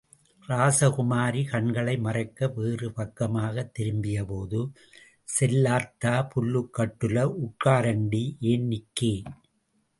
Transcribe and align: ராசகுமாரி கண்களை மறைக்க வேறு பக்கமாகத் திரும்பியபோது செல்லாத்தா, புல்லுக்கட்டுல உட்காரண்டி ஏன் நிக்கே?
ராசகுமாரி 0.49 1.49
கண்களை 1.49 1.97
மறைக்க 1.97 2.47
வேறு 2.47 2.89
பக்கமாகத் 2.89 3.73
திரும்பியபோது 3.73 4.61
செல்லாத்தா, 5.27 6.15
புல்லுக்கட்டுல 6.31 7.17
உட்காரண்டி 7.41 8.23
ஏன் 8.39 8.67
நிக்கே? 8.67 9.13